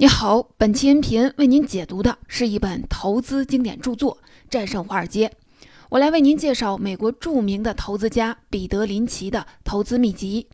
[0.00, 4.16] 你好，本期音频为您解读的是一本投资经典著作
[4.48, 5.28] 《战胜华尔街》。
[5.90, 10.46] 我来为您介绍美国著名的投资家彼得林奇的投资秘籍。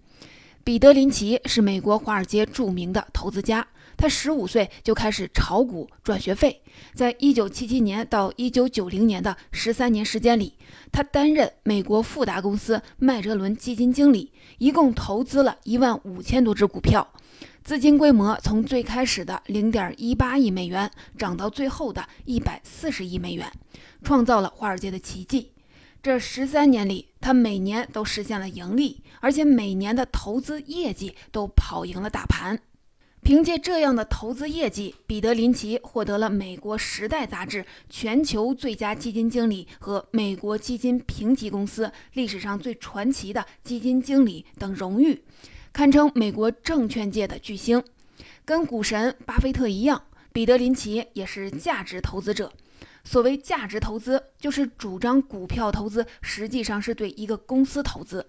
[0.64, 3.64] 彼得林奇是美国华尔街著名的投资家，
[3.96, 6.60] 他十五岁就开始炒股赚学费，
[6.92, 10.54] 在一九七七年到一九九零年的十三年时间里，
[10.90, 17.06] 他担任美国富达公司麦哲伦基金经理，一共投资了一万五千多只股票。
[17.66, 20.88] 资金规模从最开始的零点一八亿美元
[21.18, 23.50] 涨到最后的一百四十亿美元，
[24.04, 25.50] 创造了华尔街的奇迹。
[26.00, 32.56] 这十三年里，他每年都实现了盈利，而且每年的投资业绩都跑赢了大盘。
[33.22, 45.24] 凭借这样的投资业绩，彼得林奇获得了美国《时代》杂志全球最佳基金经理和美国基金评级公司历史上最传奇的基金经理等荣誉。
[45.76, 47.84] 堪称美国证券界的巨星，
[48.46, 52.50] 跟股神巴菲特一样，彼得林奇也是价值投资者。
[53.04, 58.26] 所谓价值投资，就是主张股票投资实际上是对一个公司投资，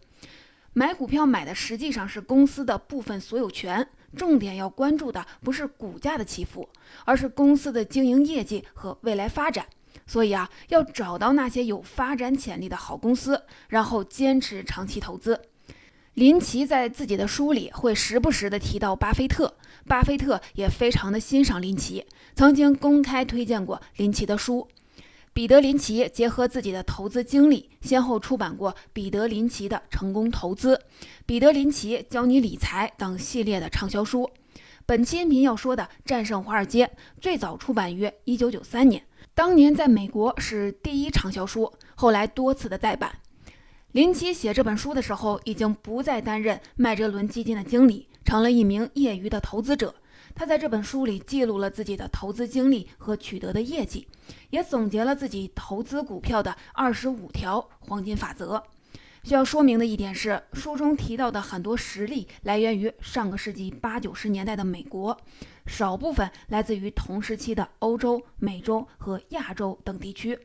[0.74, 3.88] 买股票买的实际上是公司的部分所有权。
[4.18, 6.68] 重点要关注的不是股价的起伏，
[7.06, 9.66] 而是公司的经营业绩和未来发展。
[10.06, 15.40] 所以啊，要找到那些有发展潜力的好公司，然后坚持长期投资。
[16.18, 19.54] 林奇在自己的书里会时不时地提到巴菲特，
[19.86, 24.68] 巴菲特也非常的欣赏林奇，曾经公开推荐过林奇的书。
[25.32, 30.76] 彼得林奇结合自己的投资经历，先后出版过《彼得林奇的成功投资》
[31.28, 34.28] 《彼得林奇教你理财》等系列的畅销书。
[34.88, 36.88] 本期音频要说的《战胜华尔街》
[37.22, 39.04] 最早出版于1993年，
[39.36, 43.20] 当年在美国是第一畅销书，后来多次的再版。
[43.98, 49.96] 林奇写这本书的时候，已经不再担任麦哲伦基金的经理，成了一名业余的投资者。
[50.36, 54.08] 他在这本书里记录了自己的投资经历和取得的业绩，
[54.52, 58.64] 也总结了自己投资股票的二十五条黄金法则。
[59.24, 65.20] 需要说明的一点是，书中提到的很多实例来源于上个世纪八九十年代的美国，
[65.66, 70.38] 少部分来自于同时期的欧洲、美洲和亚洲等地区。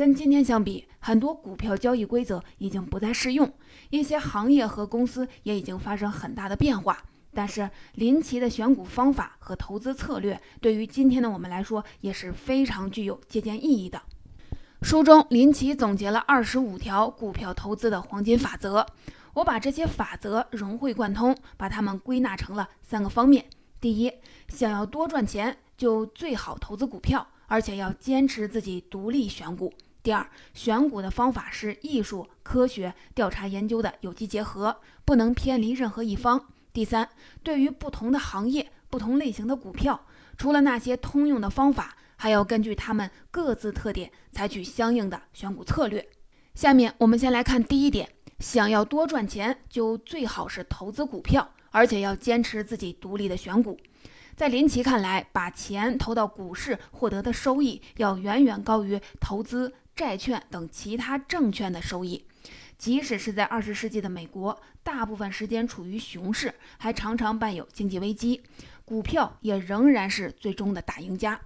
[0.00, 3.52] 跟今天相比，很多股票交易规则已经不再适用，
[3.90, 7.04] 一些行业和公司也已经发生很大的变化。
[7.34, 14.00] 但是林奇的选股方法和投资策略，对于今天的我们来说也是非常具有借鉴意义的。
[14.80, 18.86] 书中林奇总结了二十五条股票投资的黄金法则，
[19.34, 23.44] 我把这些法则融会贯通，把它们归纳成了三个方面：
[23.78, 24.10] 第一，
[24.48, 29.70] 想要多赚钱，就最好投资股票，而且要坚持自己独立选股。
[30.02, 36.42] 第二，选股的方法是艺术、科学、调查研究的有机结合，不能偏离任何一方。
[36.72, 37.08] 第三，
[37.42, 40.06] 对于不同的行业、不同类型的股票，
[40.38, 46.08] 除了那些通用的方法，还要根据他们各自特点，采取相应的选股策略。
[46.54, 53.78] 下面我们先来看第一点：想要多赚钱，就最好是投资股票，而且要坚持自己独立的选股。
[54.36, 59.74] 在林奇看来，把钱投到股市获得的收益，要远远高于投资。
[59.94, 62.24] 债券等其他证券的收益，
[62.78, 68.40] 即使是在二十世纪的美国，大部分时间处于熊市，还常常伴有经济危机，
[68.84, 71.40] 股票也仍然是最终的大赢家。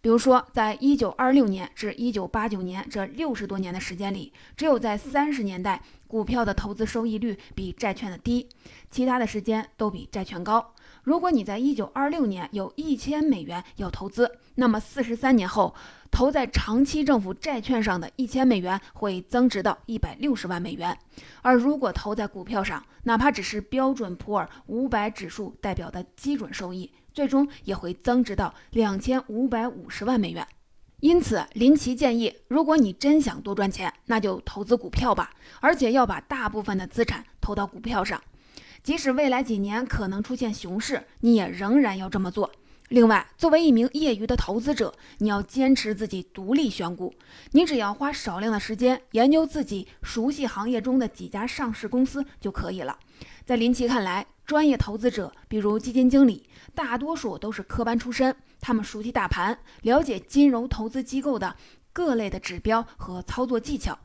[0.00, 8.48] 比如说，在一九二六年至一九八九年这六十多年的时间里，只有在三十年代，股票的投资收益率比债券的低，
[8.90, 10.74] 其他的时间都比债券高。
[11.02, 15.74] 如果你在一九二六年有一千美元要投资，那么四十三年后，
[16.12, 20.96] 投在长期政府债券上的一千美元会增值到一百六十万美元，
[21.42, 30.46] 而如果投在股票上，哪怕只是标准普尔五百指数代表的基准收益，最终也会增值到两千五百五十万美元。
[31.00, 38.22] 因此，林奇建议，如果你真想多赚钱，那就投资股票吧，而且要把大部分的资产投到股票上。
[38.82, 42.50] 即使未来几年可能出现熊市，你也仍然要这么做。
[42.88, 47.14] 另外，作为一名业余的投资者，你要坚持自己独立选股。
[47.52, 52.98] 你只要花少量的时间研究自己熟悉行业中的几家上市公司就可以了。
[53.46, 61.56] 在林奇看来，专业投资者，比如基金经理，大多数都是科班出身，他们熟悉大盘，了解金融投资机构的
[61.92, 63.98] 各类的指标和操作技巧。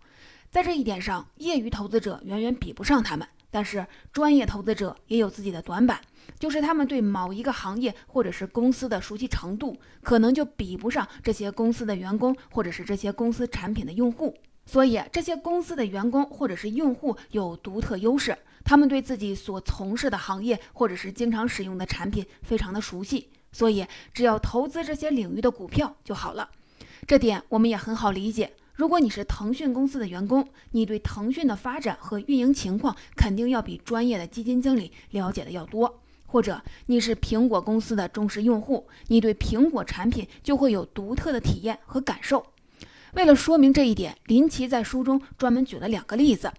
[0.50, 3.28] 在这一点上，业余投资者远远比不上他们。
[3.58, 3.84] 但是
[4.14, 6.00] 专业投资者也有自己的短板，
[6.38, 14.38] 就是他们对某一个行业或者是公司的熟悉程度，可能就比不上这些公司的员工或者是这些公司产品的用户。
[14.68, 23.28] 所以这些公司的员工或者是用户有独特优势，他们对自己所从事的行业或者是经常使用的产品非常的熟悉。
[23.52, 23.84] 所以
[24.14, 26.48] 只要投资这些领域的股票就好了。
[27.08, 28.52] 这点我们也很好理解。
[28.78, 36.00] 如果你是腾讯公司的员工，你对腾讯的发展和运营情况肯定要比专业的基金经理了解的要多。
[36.28, 42.46] 或者你是苹果公司的忠实用户，你对苹果产品就会有独特的体验和感受。
[43.14, 46.54] 为了说明这一点，林奇在书中专门举了两个例子。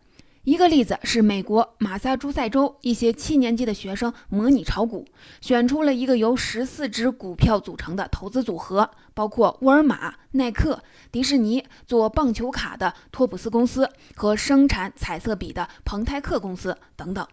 [0.44, 5.05] 一个例子是美国马萨诸塞州一些七年级的学生模拟炒股，
[5.43, 10.82] 选出了一个由十四只股票组成的投资组合，包括沃尔玛、耐克、
[11.12, 17.26] 迪士尼、做棒球卡的托普斯公司和生产彩色笔的彭泰克公司等等。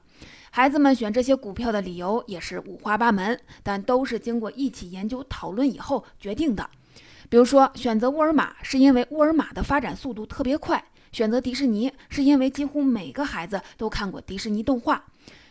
[0.52, 6.70] 孩子们选这些股票的理由也是五花八门，但都是经过一起研究讨论以后决定的。
[7.30, 10.84] 比如说，选择沃尔玛是因为沃尔玛的发展速度特别快。
[11.16, 15.02] 选择迪士尼是因为几乎每个孩子都看过迪士尼动画，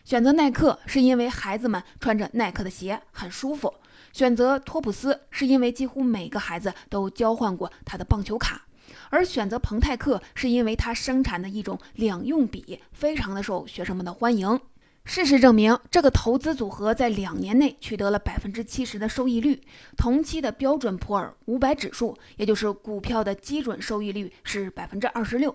[0.05, 3.72] 选择耐克是因为孩子们穿着耐克的鞋很舒服，
[4.12, 8.66] 选择托普斯是因为几乎每个孩子都交换过他的棒球卡，
[9.08, 14.60] 而选择彭泰克是因为他生产的一种两用笔非常的受学生们的欢迎。
[15.04, 19.60] 事实证明，这个投资组合在两年内取得了百分之七十的收益率。
[19.98, 25.54] 同期的标准普尔五百指数，也就是股票的基准收益率是百分之二十六。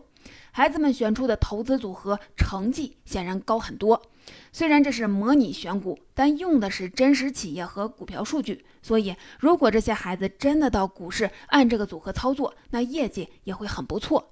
[0.51, 3.99] 孩子们选出的投资组合成绩显然高很多。
[4.53, 14.29] 虽然这是模拟选股，但用的是真实企业和股票数据，所以如果这些孩子真的到股市按这个组合操作，那业绩也会很不错。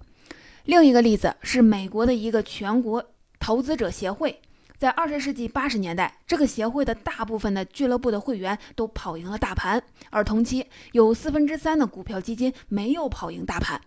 [0.66, 3.04] 另一个例子是美国的一个全国
[3.40, 4.40] 投资者协会。
[4.78, 9.82] 在二十世纪八十年代，这个协会的大部分的俱乐部的会员都跑赢了大盘，
[10.12, 13.82] 而同期有四分之三的股票基金没有跑赢大盘。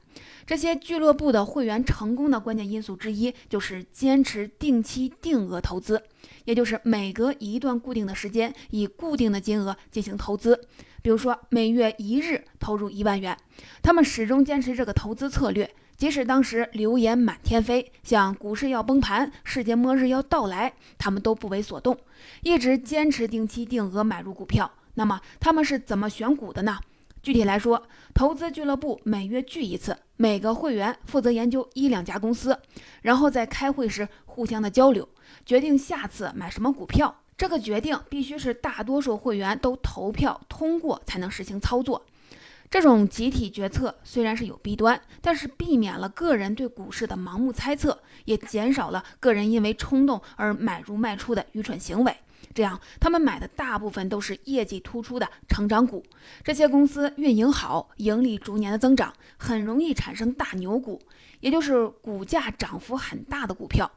[0.45, 6.03] 这些俱乐部的会员成功的关键因素之一就是坚持定期定额投资，
[6.45, 10.61] 也就是每隔一段固定的时间以固定的金额进行投资，
[11.02, 13.37] 比如说每月一日投入一万元。
[13.82, 15.70] 他们始终坚持这个投资策略。
[15.97, 21.94] 即使当时流言满天飞，像股市要崩盘、世界末日要到来，他们都不为所动，
[22.43, 24.70] 一直坚持定期定额买入股票。
[24.94, 26.79] 那么他们是怎么选股的呢？
[27.23, 27.82] 具体来说，
[28.14, 32.58] 投资俱乐部每月聚一次，每个会员负责研究一两家公司，
[33.02, 35.06] 然后在开会时互相的交流，
[35.44, 37.14] 决定下次买什么股票。
[37.41, 42.05] 这个决定必须是大多数会员都投票通过才能实行操作。
[42.69, 52.15] 这种集体决策虽然是有弊端，但是避免了个人对股市的盲目猜测，也减少了个人因为冲动而买入卖出的愚蠢行为。
[52.53, 56.05] 这样，他们买的大部分都是业绩突出的成长股，
[56.45, 61.01] 这些公司运营好，盈利逐年的增长，很容易产生大牛股，
[61.41, 63.91] 也就是股价涨幅很大的股票。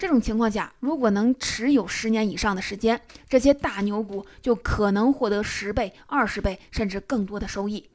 [0.00, 2.98] 这种情况下，如果能持有十年以上的时间，
[3.28, 7.86] 这些大牛股就可能获得十倍、二十倍甚至更多的收益。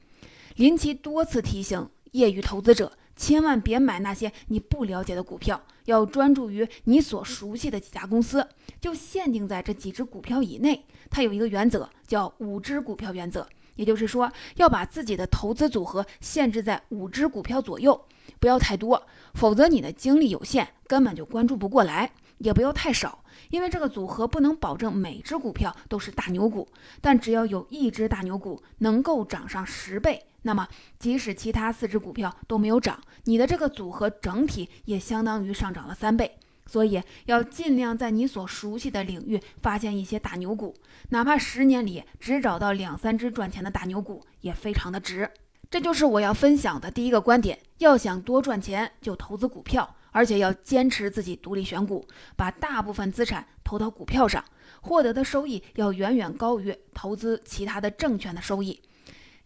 [0.57, 8.47] 林奇多次提醒业余投资者，千万别买那些你不了解的股票，要专注于你所熟悉的几家公司，
[8.79, 10.85] 就限定在这几只股票以内。
[11.09, 18.06] 他有一个原则，叫五只股票原则，也就是说，要把自己的投资组合限制在五只股票左右，
[18.39, 26.68] 不要太多，否则你的精力有限，根本就关注不过来；也不要太少，因为这个组合不能保证每只股票都是大牛股，
[27.01, 30.25] 但只要有一只大牛股能够涨上十倍。
[30.44, 30.67] 那么，
[31.00, 36.38] 即使其他四只股票都没有涨，你的这个组合整体也相当于上涨了三倍。
[36.65, 40.75] 所以，要尽量在你所熟悉的领域发现一些大牛股，
[41.10, 45.29] 哪怕十年里只找到两三只赚钱的大牛股，也非常的值。
[45.69, 52.05] 这就是我要分享的第一个观点：要想多赚钱，就投资股票，而且要坚持自己独立选股，
[52.36, 54.43] 把大部分资产投到股票上，
[54.81, 58.81] 获得的收益要远远高于投资其他的证券的收益。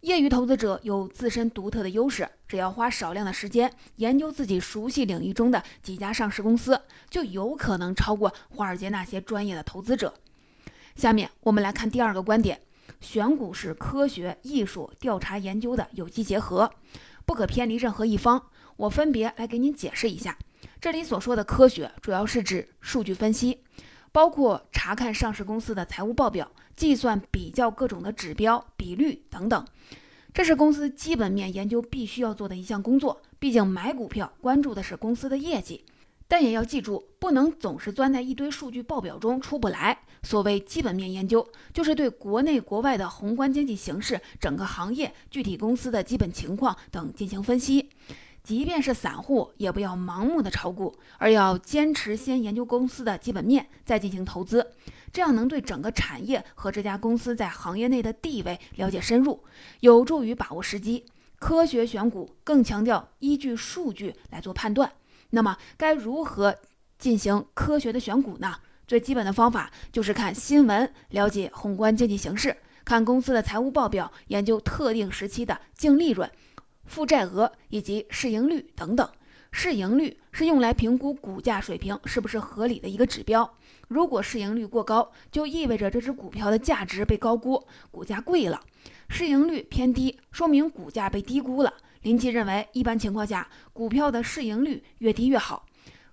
[0.01, 10.13] 业余投资者有自身独特的优势，只要花少量的时间研究自己熟悉领域中的几家上市公司，就有可能超过华尔街那些专业的投资者。
[10.95, 12.61] 下面我们来看第二个观点：
[13.01, 16.71] 选股是科学、艺术、调查研究的有机结合，
[17.25, 18.41] 不可偏离任何一方。
[18.77, 20.37] 我分别来给您解释一下。
[20.79, 23.61] 这里所说的科学，主要是指数据分析。
[24.11, 29.65] 包括查看上市公司的财务报表、计算、比较各种的指标、比率等等，
[30.33, 33.21] 这是公司基本面研究必须要做的一项工作。
[33.37, 35.85] 毕竟买股票关注的是公司的业绩，
[36.27, 39.97] 但也要记住，不能总是钻在一堆数据报表中出不来。
[40.21, 47.89] 所谓基本面研究，就是对国内国外的宏观经济形势、整个行业、具体公司的基本情况等进行分析。
[48.43, 54.71] 即便是散户，也不要盲目的炒股，而要坚持先研究公司的基本面，再进行投资。
[55.11, 59.43] 这样能对整个产业和这家公司在行业内的地位了解深入，
[59.81, 61.05] 有助于把握时机。
[61.37, 64.91] 科学选股更强调依据数据来做判断。
[65.29, 66.55] 那么该如何
[66.97, 68.55] 进行科学的选股呢？
[68.87, 76.29] 最基本的方法就是看新闻，了解宏观经济形势，看公司的财务报表，研究特定时期的净利润、
[76.89, 79.07] 负债额以及市盈率等等。
[79.51, 83.49] 市盈率是用来评估股价水平是不是合理的一个指标。
[83.87, 88.59] 如果市盈率过高，就意味着这只股票的价值被高估，股价贵了；
[89.07, 91.73] 市盈率偏低，说明股价被低估了。
[92.01, 95.65] 林奇认为，一般情况下，股票的市盈率越低越好。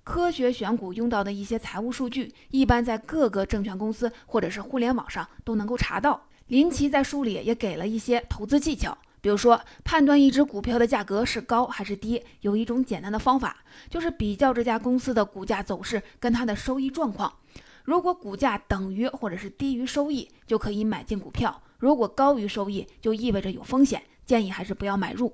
[0.02, 6.22] 科学选股用到的一些财务数据，一般在各个证券公司或者是互联网上都能够查到。
[6.46, 8.96] 林奇在书里也给了一些投资技巧。
[9.26, 13.56] 比如说，判断一只股票的价格是高还是低，有一种简单的方法，
[13.90, 17.32] 就是比较这家公司的股价走势跟它的收益状况。
[17.82, 25.32] 如果股价等于或者是低于收益，就可以买进股票；如果高于收益，就意味着有风险，建议还是不要买入。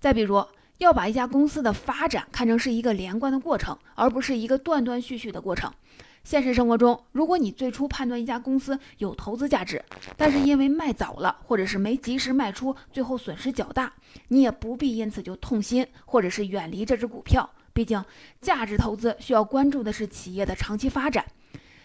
[0.00, 0.44] 再比如，
[0.78, 5.72] 要把一家公司的发展看成是一个连贯的过程，而不是一个断断续续的过程。
[6.22, 9.82] 现实生活中，如果你最初判断一家公司有投资价值，
[10.16, 13.92] 但是因为卖早了，或者是没及时卖出，最后损失较大，
[14.28, 17.48] 你也不必因此就痛心，或者是远离这只股票。
[17.72, 18.04] 毕竟，
[18.40, 21.24] 价值投资需要关注的是企业的长期发展。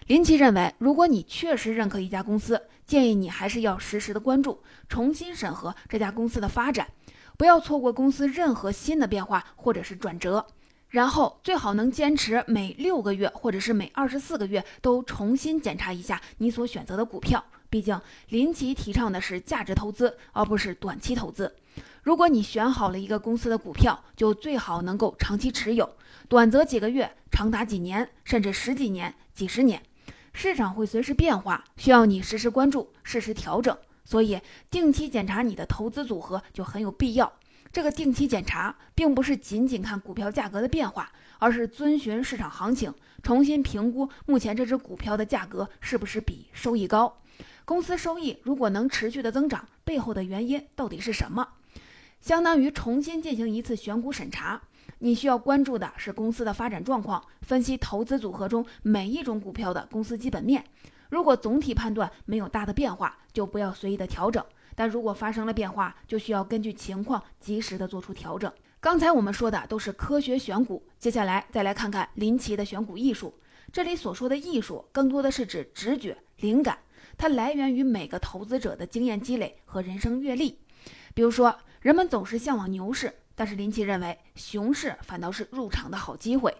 [0.07, 6.87] 林奇认为，如果你确实认可一家公司，建议你还是要实时的关注，重新审核这家公司的发展，
[7.37, 10.45] 不要错过公司任何新的变化或者是转折。
[10.95, 17.43] 然后最好能坚持每六个月或者是每二十四个月都重新检查一下你所选择的股票。
[17.69, 17.99] 毕竟
[18.29, 21.53] 林奇提倡的是价值投资，而不是短期投资。
[22.03, 25.97] 如果你选好了一个公司的股票，就最好能够长期持有，
[26.29, 29.81] 短则几个月，长达几年，甚至十几年、几十年。
[30.31, 34.39] 市场会随时变化，需要你实时关注、适时调整，所以
[34.71, 37.33] 定期检查你的投资组合就很有必要。
[37.75, 47.17] 这个定期检查并不是仅仅看股票价格的变化，而是遵循市场行情，重新评估目前这只股票的价格是不是比收益高。
[47.65, 51.45] 公司收益如果能持续的增长，背后的原因到底是什么？
[52.21, 54.61] 相当于重新进行一次选股审查。
[54.99, 60.63] 你需要关注的是公司的发展状况，分析投资组合中每一种股票的公司基本面。
[61.09, 64.41] 如果总体判断没有大的变化，就不要随意的调整。
[64.75, 68.51] 但如果发生了变化，就需要根据情况及时的做出调整。
[68.79, 73.33] 刚才我们说的都是科学选股，接下来再来看看林奇的选股艺术。
[73.71, 76.77] 这里所说的艺术，更多的是指直觉、灵感，
[77.17, 80.59] 它来源于每个投资者的经验积累和人生阅历。
[81.13, 86.55] 比如说，人们总是向往牛市，但是林奇认为熊市反倒是入场的好机会。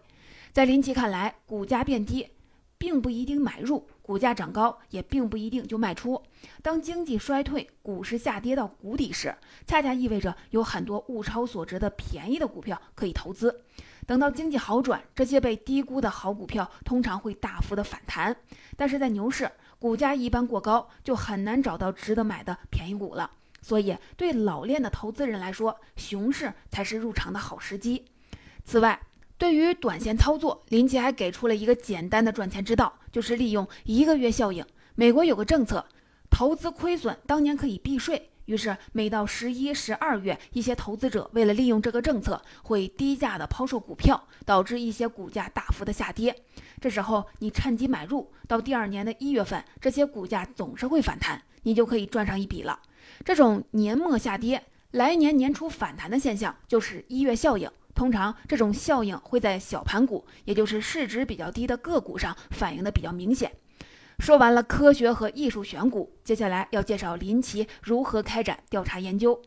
[0.52, 2.30] 在林奇看来，股价变低。
[2.78, 6.22] 并不一定买入，股价涨高也并不一定就卖出。
[6.62, 9.36] 当经济衰退、股市下跌到谷底时，
[9.66, 13.64] 恰恰意味着有很多物超所值的便宜的股票可以投资。
[14.06, 18.36] 等到经济好转，这些被低估的好股票通常会大幅的反弹。
[18.78, 23.32] 但是在牛市，股价一般过高，就很难找到值得买的便宜股了。
[23.64, 28.06] 所以，对老练的投资人来说，熊市才是入场的好时机。
[28.64, 29.02] 此外，
[29.40, 34.66] 对于短线操作，林奇还给出了一个简单的赚钱之道，就是利用一个月效应。
[34.96, 35.86] 美国有个政策，
[36.30, 38.30] 投资亏损当年可以避税。
[38.44, 46.36] 于是每到十一、十二月，一些投资者为了利用这个政策，会低价的抛售股票，导致一些股价大幅的下跌。
[46.82, 52.78] 这时候你趁机买入，到第二年的一月份，这些股价总是会反弹，你就可以赚上一笔了。
[53.24, 57.72] 这种年末下跌，来年年初反弹的现象，就是一月效应。
[57.96, 63.52] 通常这种效应会在小盘股，也就是市值比较低的个股上反映的比较明显。
[64.20, 69.42] 说完了科学和艺术选股，接下来要介绍林奇如何开展调查研究。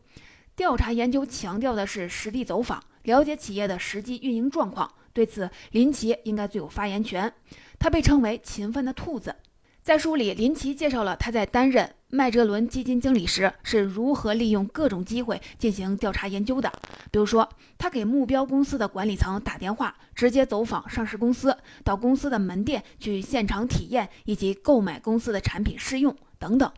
[0.55, 4.91] 调查研究强调的是实地走访，了解企业的实际运营状况。
[5.13, 7.33] 对此，林奇应该最有发言权。
[7.79, 9.35] 他被称为勤奋的兔子。
[9.81, 16.71] 在书里，林奇介绍了他在担任麦哲伦基金经理时是如何利用各种机会进行调查研究的。
[17.11, 17.47] 比如说，
[17.77, 26.71] 他给目标公司的管理层打电话，直接走访上市公司，到公司的门店去现场体验以及购买公司的产品试用等等。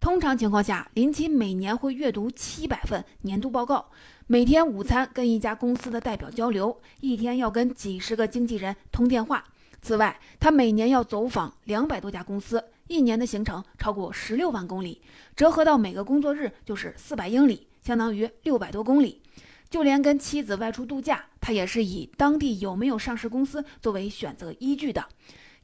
[0.00, 3.92] 通常情况下，林奇每年会阅读七百份年度报告，
[4.26, 9.44] 每天午餐跟一家公司的代表交流，一天要跟几十个经纪人通电话。
[9.84, 15.02] 此外，他每年要走访两百多家公司，一年的行程超过十六万公里，
[15.36, 19.20] 折合到每个工作日就是四百英里，相当于六百多公里。
[19.68, 25.04] 就连跟妻子外出度假，他也是以当地有没有上市公司作为选择依据的。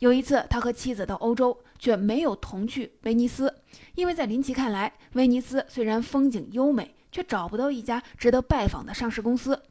[0.01, 3.55] 有一次，他和妻子到欧洲，却没有同去威尼斯，
[3.95, 9.63] 因为在林奇看来，威尼斯虽然风景优美，却找不到一家值得拜访的上市公司。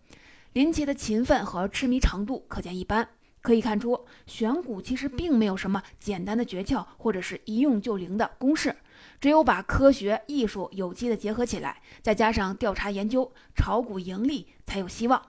[0.54, 3.08] 林奇的勤奋和痴迷程度可见一斑。
[3.42, 8.76] 可以看出，选股其实并没有什么简单的诀窍，或者是一用就灵的公式。
[9.22, 15.22] 只有把科学、艺术有机的结合起来，再加上调查研究，炒股盈利才有希望。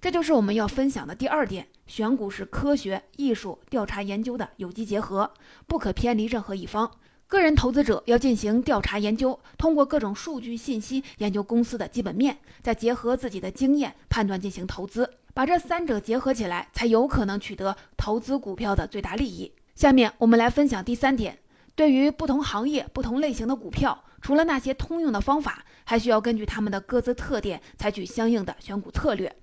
[0.00, 5.32] 这就是我们要分享的第二点：选股是科学、艺术、调查研究的有机结合，
[5.66, 6.90] 不可偏离任何一方。
[7.26, 15.10] 个人投资者要进行调查研究，通过各种数据信息研究公司的基本面，再结合自己的经验判断进行投资。
[15.32, 19.50] 把这三者结合起来，才有可能取得投资股票的最大利益。
[19.74, 21.38] 下面我们来分享第三点：
[21.74, 29.34] 对于不同行业、不同类型的股票，除了那些通用的方法，还需要根据他们的各自特点，采取相应的选股策略。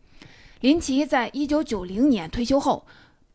[0.61, 2.85] 林奇在一九九零年退休后，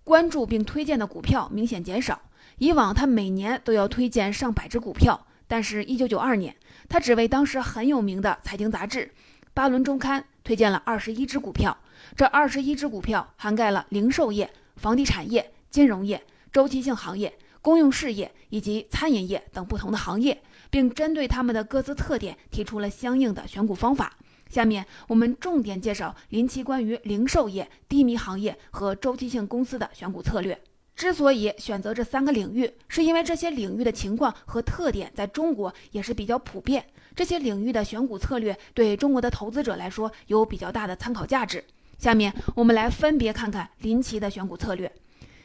[0.03, 2.23] 关注并推荐的股票明显减少。
[2.59, 6.57] 以往他每年都要推荐上百只股票，但是，一九九二年，
[6.89, 9.01] 他只为当时很有名的财经杂志
[9.53, 11.77] 《巴伦周刊》推荐了二十一只股票。
[12.17, 24.17] 这二十一只股票涵盖了零售业、房地产业、金融业、周期性行业、公用事业以及餐饮业等不同的行业，并针对他们的各自特点提出了相应的选股方法。
[24.49, 30.59] 下面我们重点介绍林奇关于零售业、低迷行业和周期性公司的选股策略。
[30.97, 36.87] 之所以选择这三个领域，是因为这些领域的情况和特点在中国也是比较普遍。
[37.15, 41.62] 这些领域的选股策略对中国的投资者来说有比较大的参考价值。
[41.99, 44.91] 下面我们来分别看看林奇的选股策略。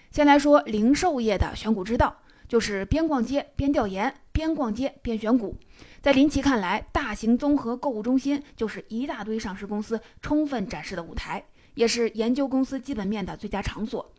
[0.10, 2.15] 先来说零售业的选股之道，
[2.48, 5.55] 就是边逛街边调研，边逛街边选股。
[6.01, 11.43] 在林奇看来，大型综合购物中心就是一大堆上市公司充分展示的舞台，
[11.75, 14.13] 也是研究公司基本面的最佳场所。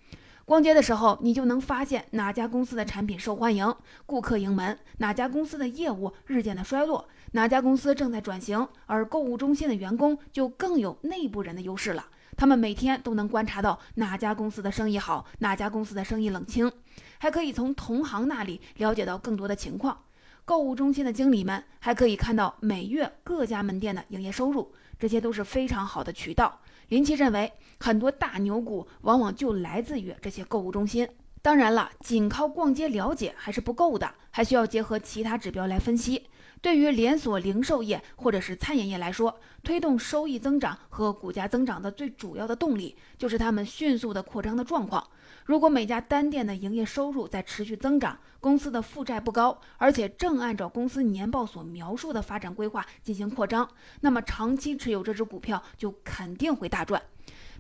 [0.45, 3.75] 逛街的时候，你就能发现哪家公司的产品受欢迎，
[4.07, 8.67] 顾客盈门；哪家公司的业务日渐的衰落，哪家公司正在转型。
[8.87, 12.07] 而购物中心的员工就更有内部人的优势了。
[12.37, 16.71] 他们每天都能观察到哪家公司的生意好，哪家公司的生意冷清，
[17.19, 20.03] 还可以从同行那里了解到更多的情况。
[20.45, 26.59] 购物中心的经理们还可以看到每月各家门店的营业收入，这些都是非常好的渠道。
[26.93, 27.51] 林奇认为，
[27.81, 31.09] 很多大牛股往往就来自于这些购物中心。
[31.41, 36.27] 当然了，仅靠逛街了解还是不够的，还需要结合其他指标来分析。
[36.63, 45.05] 对于连锁零售业或者是餐饮业来说，推动收益增长和股价增长的最主要的动力，就是他们迅速的扩张的状况。
[45.45, 53.69] 如果每家单店的营业收入在持续增长，公司的负债不高，而且正按照公司年报所描述的发展规划进行扩张，
[54.03, 57.03] 那么长期持有这只股票就肯定会大赚。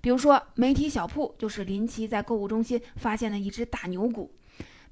[0.00, 4.32] 比如说，媒体小铺就是林奇在购物中心发现的一只大牛股。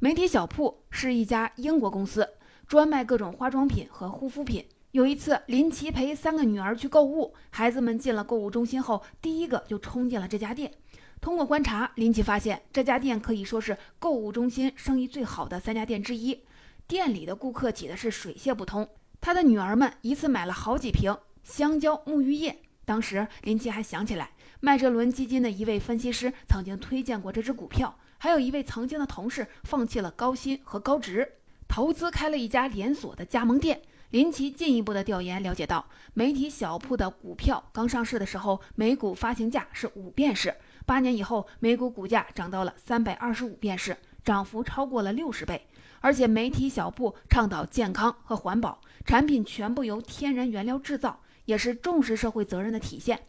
[0.00, 2.28] 媒体小铺是一家英国公司。
[2.70, 4.64] 专卖各种化妆品和护肤品。
[4.92, 10.72] 有一次，林奇陪三个女儿去购物，孩子们进了购物中心后，第一个就冲进了这家店。
[11.20, 16.44] 通过观察，林奇发现这家店可以说是购物中心生意最好的三家店之一。
[16.86, 18.88] 店里的顾客挤的是水泄不通。
[19.20, 22.56] 他的女儿们一次买了好几瓶香蕉沐浴液。
[22.84, 24.30] 当时，林奇还想起来，
[24.60, 31.32] 麦哲伦基金的一位分析师曾经推荐过这只股票，还有一位曾经的同事放弃了高薪和高职。
[31.70, 33.80] 投资开了一家连锁的加盟店。
[34.10, 40.52] 林奇进一步的调研了解到，媒体小铺的股票刚上市的时候，每股发行价是五便士，
[40.84, 45.64] 八年以后，每股股价涨到了三百二十五便士，涨幅超过了六十倍。
[46.00, 53.20] 而且，媒体小铺倡导健康和环保，产品全部由天然原料制造，也是重视社会责任的体现。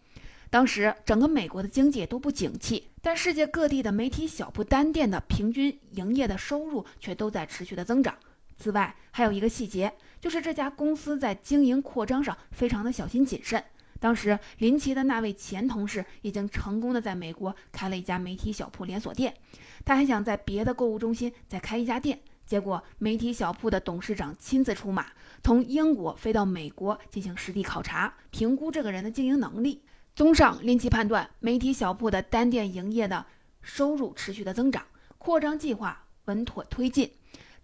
[0.49, 2.87] 当时，整个美国的经济都不景气。
[3.03, 8.15] 但世界各地的媒体小铺单店的平均营业的收入却都在持续的增长。
[8.61, 13.63] 此外，还有一个细节，就是这家公司在经营扩张上非常的小心谨慎。
[13.99, 19.35] 当时，林奇的那位前同事已经成功的在美国开了一家媒体小铺连锁店，
[19.83, 22.19] 他还想在别的购物中心再开一家店。
[22.45, 25.07] 结果，媒体小铺的董事长亲自出马，
[25.43, 29.81] 从英国飞到美国进行实地考察，评估这个人的经营能力。
[30.15, 33.25] 综上，林奇判断，媒体小铺的单店营业的
[33.61, 34.83] 收入持续的增长，
[35.17, 37.11] 扩张计划稳妥推进。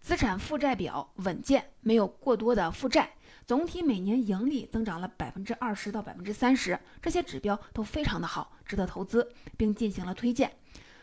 [0.01, 3.11] 资产负债表稳健，没有过多的负债，
[3.45, 10.51] 总体每年盈利增长了百分之二十到百分之三十，这些指标都非常的好，值得投资，并进行了推荐。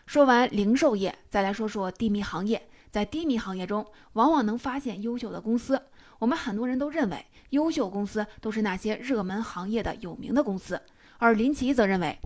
[0.06, 2.68] 说完零售业，再来说说低迷行业。
[2.90, 5.82] 在低迷行业中，往往能发现优秀的公司。
[6.20, 10.80] 我们很多人都认为，优秀公司都是那些热门行业的有名的公司，
[11.18, 12.16] 而林奇则认为，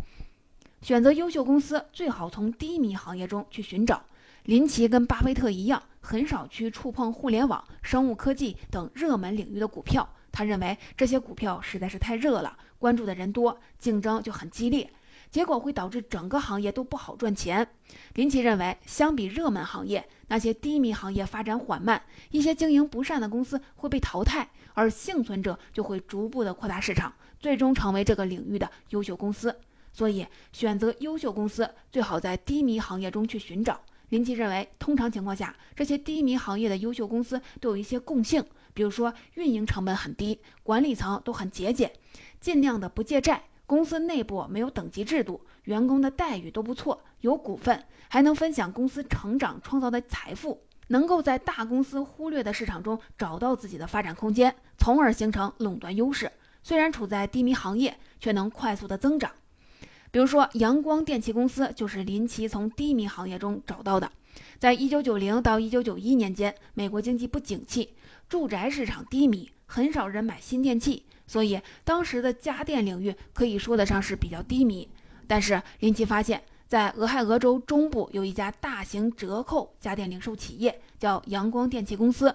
[0.82, 4.04] 选择优秀公司最好从低迷行业中去寻找。
[4.48, 10.08] 林奇跟巴菲特一样，很少去触碰互联网、生物科技等热门领域的股票。
[10.32, 14.90] 他认为这些股票实在是太热了，关注的人多，竞争就很激烈，
[15.30, 17.68] 结果会导致整个行业都不好赚钱。
[18.14, 29.54] 林奇认为，相比热门行业，那些低迷行业发展缓慢，一些经营不善的公司会被淘汰，而幸存者就会逐步的扩大市场，最终成为这个领域的优秀公司。
[29.92, 33.78] 所以，选择优秀公司最好在低迷行业中去寻找。
[34.10, 38.42] 林奇认为，通常情况下，这些低迷行业的优秀公司都有一些共性，
[38.72, 41.92] 比如说运营成本很低，管理层都很节俭，
[42.40, 56.32] 尽量的不借债，公司内部没有等级制度，员工的待遇都不错，有股份，还能分享公司成长创造的财富，能够在大公司忽略的市场中找到自己的发展空间，从而形成垄断优势。
[56.62, 59.30] 虽然处在低迷行业，却能快速的增长。
[60.10, 64.10] 比如说，阳光电器公司就是林奇从低迷行业中找到的。
[64.58, 67.94] 在一九九零到一九九一年间，美国经济不景气，
[68.28, 74.88] 住宅市场低迷，很少人买新电器，所以当时的家电领域可以说得上是比较低迷。
[75.26, 82.34] 但是林奇发现，在俄亥俄州中部有一家大型折扣家电零售企业，叫阳光电器公司，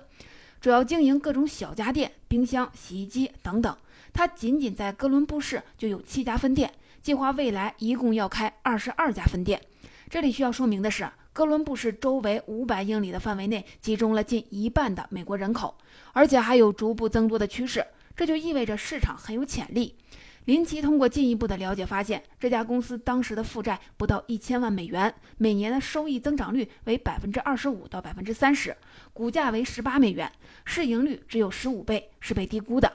[0.62, 3.76] 主要经营各种小家电、冰箱、洗衣机等等。
[4.12, 6.72] 它仅仅在哥伦布市就有七家分店。
[7.04, 9.62] 计划未来一共要开二十二家分店。
[10.10, 15.76] 这里需要说明的是，哥伦布市周围五百英里的范围内集中了近一半的美国人口，
[16.14, 17.86] 而且还有逐步增多的趋势。
[18.16, 19.96] 这就意味着市场很有潜力。
[20.46, 28.76] 林奇通过进一步的了解发现，这家公司当时的负债不到一千万美元，每年的收益增长率为百分之二十五到百分之三十，
[29.12, 30.32] 股价为十八美元，
[30.64, 32.94] 市盈率只有十五倍，是被低估的。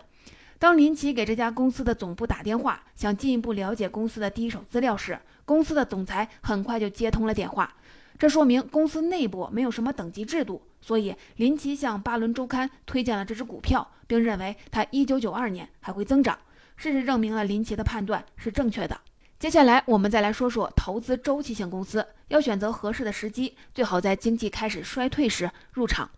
[0.59, 7.73] 当林奇给这家公司的总部打电话，想进一步了解公司的第一手资料时，公司的总裁很快就接通了电话。
[8.19, 16.37] 这说明公司内部没有什么等级制度，所以林奇向巴伦周刊推荐了这只股票，并认为它1992年还会增长。
[16.75, 19.01] 事实证明了林奇的判断是正确的。
[19.39, 26.11] 接下来我们再来说说投资周期性公司，要选择合适的时机，最好在经济开始衰退时入场。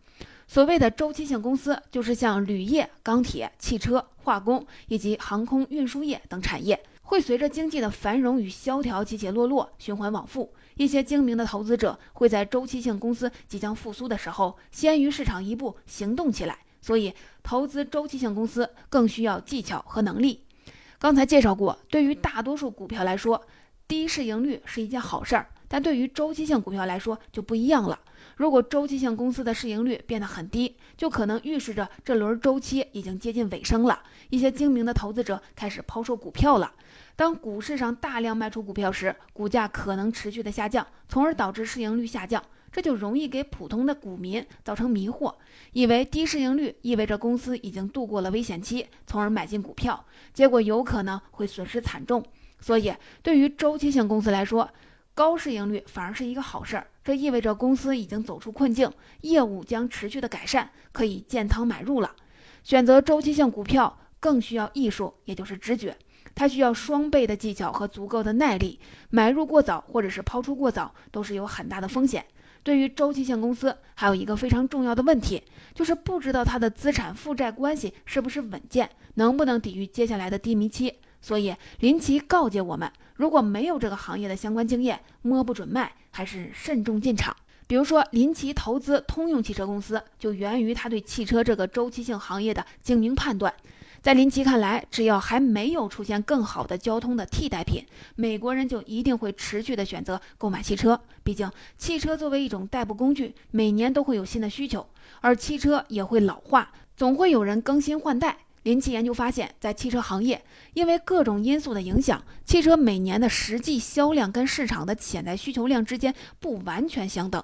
[0.52, 10.52] 所谓的周期性公司，就是像铝业、钢铁、汽车、化工以及航空运输业等产业，会随着经济的繁荣与萧条起起落落，循环往复。
[10.74, 16.58] 一些精明的投资者会在周期性公司即将复苏的时候，先于市场一步行动起来。
[16.80, 20.42] 所以，投资周期性公司更需要技巧和能力。
[20.98, 23.40] 刚才介绍过，对于大多数股票来说，
[23.86, 27.96] 低市盈率是一件好事儿，但对于周期性股票来说就不一样了。
[28.40, 34.02] 如果周期性公司的市盈率变得很低，就可能预示着这轮周期已经接近尾声了。
[34.30, 36.72] 一些精明的投资者开始抛售股票了。
[37.16, 42.42] 当股市上大量卖出股票时，股价可能持续的下降，从而导致市盈率下降。
[42.72, 45.34] 这就容易给普通的股民造成迷惑，
[45.72, 52.24] 以为低市盈率意味着公司已经度过了危险期，从而买进股票，结果有可能会损失惨重。
[52.58, 54.70] 所以，对于周期性公司来说，
[55.14, 62.14] 高市盈率反而是一个好事儿，这意味着公司已经走出困境，业务将持续的改善，可以建仓买入了。
[62.62, 65.96] 选择周期性股票更需要艺术，也就是直觉，
[66.34, 68.78] 它需要双倍的技巧和足够的耐力。
[69.10, 72.24] 买入过早或者是抛出过早都是有很大的风险。
[72.62, 75.42] 对于周期性公司，还有一个非常重要的问题，
[75.74, 80.94] 就是不知道它的资产负债关系是不是稳健，能不能抵御接下来的低迷期。
[81.22, 82.90] 所以林奇告诫我们，
[83.20, 87.36] 如果没有这个行业的相关经验，摸不准脉，还是慎重进场。
[87.66, 93.52] 比如说，林奇投资通用汽车公司，就源于他对汽车这个周期性行业的精明判断。
[94.00, 97.84] 在林奇看来，只要还没有出现更好的交通的替代品，
[98.16, 100.98] 美国人就一定会持续的选择购买汽车。
[101.22, 104.86] 毕竟，汽车作为一种代步工具，每年都会有新的需求，
[105.20, 108.38] 而汽车也会老化，总会有人更新换代。
[108.62, 110.44] 林奇研究发现，在汽车行业，
[110.74, 117.42] 因为各种因素的影响，汽车每年的实际销量跟市场的潜在需求量之间不完全相等，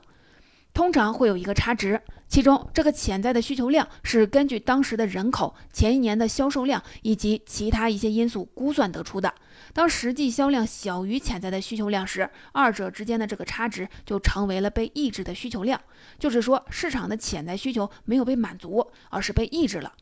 [0.75, 2.03] 通常会有一个差值。
[2.29, 9.33] 其中，这个潜在的需求量是根据当时的人口、前一年的销售量以及其他一些因素估算得出的。
[9.73, 15.81] 当实际销量小于潜在的需求量时，二者之间的这个差值就成为了被抑制的需求量，
[16.19, 19.93] 就是说，市场的潜在需求没有被满足，而是被抑制了。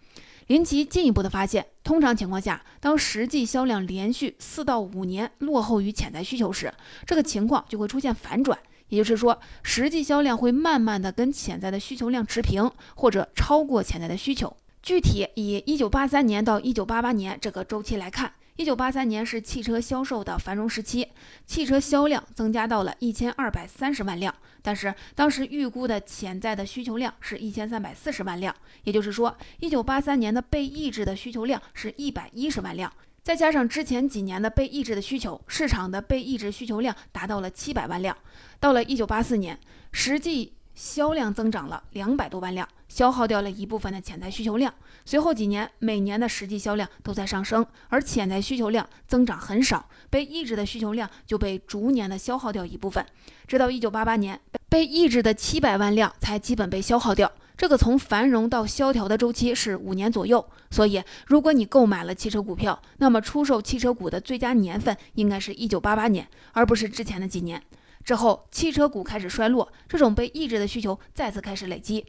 [0.48, 6.72] 林奇进一步的发现，通常情况下，当实际销量连续四到五年落后于潜在需求时，
[7.06, 14.54] 这个情况就会出现反转，也就是说，实际销量会慢慢的跟潜在的需求量持平，或者超过潜在的需求。
[14.82, 21.08] 具体以一九八三年到一九八八年这个周期来看，一九八三年是汽车销售的繁荣时期，
[21.44, 24.32] 汽车销量增加到了一千二百三十万辆。
[24.62, 32.90] 但是当时预估的潜在的需求量是一千三百四十万辆，也就是说，一九八三年的被抑制的需求量是一百一十万辆，
[33.24, 38.16] 再加上之前几年的被抑制的需求，市场的被抑制需求量达到了七百万辆。
[38.60, 39.58] 到了一九八四年，
[39.90, 42.68] 实际销量增长了两百多万辆。
[42.94, 44.72] 消耗掉了一部分的潜在需求量，
[45.04, 53.04] 随后几年每年的实际销量都在上升，而潜在需求量增长很少，被抑制的需求量就被逐年的消耗掉一部分，
[53.48, 57.32] 直到一九八八年，被抑制的七百万辆才基本被消耗掉。
[57.56, 67.60] 这个从繁荣到萧条的周期是五年左右，所以如果你购买了汽车股票，那么出售汽车股的最佳年份应该是一九八八年，而不是之前的几年。
[68.04, 72.04] 之后汽车股开始衰落，这种被抑制的需求再次开始累积。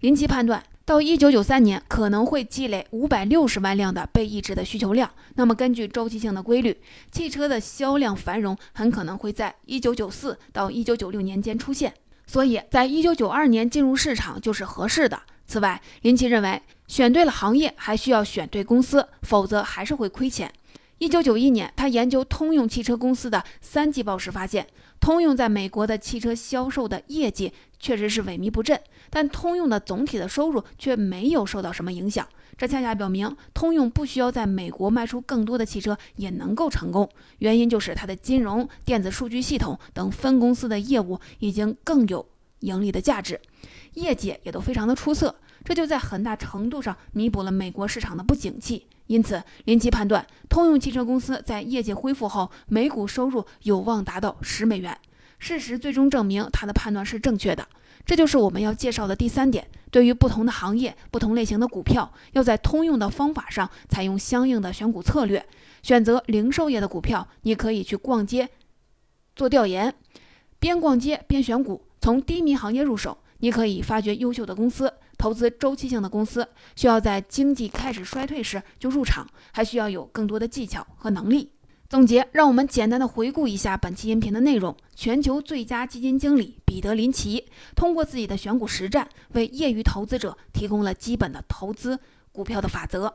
[0.00, 5.10] 林奇判断，到一九九三年可能会积累五百六十万辆的被抑制的需求量。
[5.34, 6.74] 那么，根据周期性的规律，
[7.12, 11.92] 汽车的销量繁荣很可能会在一九九四到一九九六年间出现。
[12.26, 15.20] 所以在一九九二年进入市场就是合适的。
[15.46, 20.50] 此外，林奇认为，选对了行业，还需要选对公司，否则还是会亏钱。
[21.00, 24.66] 一九九一年，他研究通用汽车公司的三季报时发现，
[25.00, 28.78] 通用在美国的汽车销售的业绩确实是萎靡不振。
[29.08, 37.08] 但通用的总体的收入却没有受到什么影响，这恰恰表明通用不需要在美国卖出更多的汽车也能够成功。
[37.38, 43.40] 原因就是它的金融、电子数据系统等分公司的业务已经更有盈利的价值，
[43.94, 48.86] 业绩也都非常的出色，这就在很大程度上弥补了美国市场的不景气。
[49.06, 54.96] 因此，林奇判断通用汽车公司在业绩恢复后，每股收入有望达到十美元。
[55.38, 57.66] 事实最终证明他的判断是正确的。
[58.06, 59.66] 这就是我们要介绍的第三点。
[59.90, 65.44] 对于不同的行业、不同类型的股票，要在通用的方法上采用相应的选股策略。
[65.82, 68.48] 选择零售业的股票，你可以去逛街
[69.34, 69.92] 做调研，
[70.60, 73.18] 边逛街边选股，从低迷行业入手。
[73.40, 81.50] 你可以发掘优秀的公司，投资周期性的公司，需要在经济开始衰退时就入场，还需要有更多的技巧和能力。
[81.88, 84.76] 总结，让我们简单的回顾一下本期音频的内容。
[84.94, 91.98] 全球最佳基金经理彼得林奇通过自己的选股实战，为业余投资者提供了基本的投资
[92.30, 93.12] 股票的法则。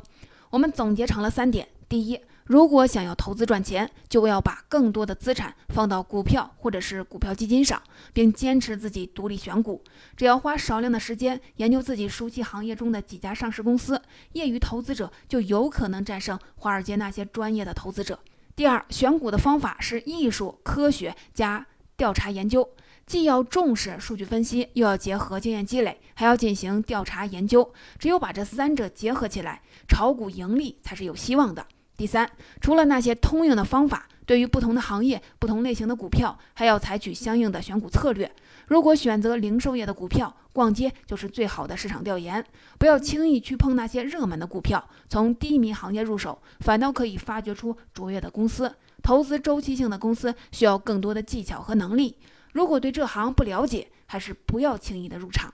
[0.50, 7.82] 我们总结成了三点：第一，如果想要投资赚钱，就要把更多的资产放到股票或者是股票基金上，
[8.14, 9.84] 并坚持自己独立选股。
[10.16, 14.00] 只要花少量的时间研究自己熟悉行业中的几家上市公司，
[14.34, 18.20] 业余投资者就有可能战胜华尔街那些专业的投资者。
[18.56, 21.66] 第二，选股的方法是艺术、科学加
[21.98, 22.70] 调查研究，
[23.08, 27.74] 既要重视数据分析，又要结合经验积累，还要进行调查研究。
[27.98, 31.66] 只有把这三者结合起来，炒股盈利才是有希望的。
[31.98, 32.30] 第三，
[32.62, 34.08] 除了那些通用的方法。
[34.28, 38.32] 对于不同的行业、不同类型的股票，还要采取相应的选股策略。
[38.66, 42.44] 如果选择零售业的股票，逛街就是最好的市场调研。
[42.80, 48.74] 不要轻易去碰那些热门的股票，从低迷行业入手，反倒可以发掘出卓越的公司。
[49.04, 52.18] 投资周期性的公司需要更多的技巧和能力。
[52.54, 55.54] 如果对这行不了解，还是不要轻易的入场。